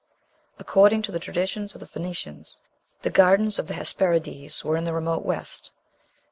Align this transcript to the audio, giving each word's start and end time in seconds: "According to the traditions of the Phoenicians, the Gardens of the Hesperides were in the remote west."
"According 0.57 1.03
to 1.03 1.11
the 1.11 1.19
traditions 1.19 1.75
of 1.75 1.79
the 1.79 1.85
Phoenicians, 1.85 2.63
the 3.03 3.11
Gardens 3.11 3.59
of 3.59 3.67
the 3.67 3.75
Hesperides 3.75 4.65
were 4.65 4.75
in 4.75 4.85
the 4.85 4.93
remote 4.93 5.23
west." 5.23 5.69